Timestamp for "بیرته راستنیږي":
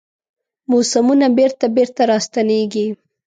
1.75-2.87